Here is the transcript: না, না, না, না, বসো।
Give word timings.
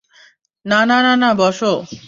না, 0.65 0.79
না, 0.85 0.97
না, 1.01 1.13
না, 1.15 1.29
বসো। 1.33 1.73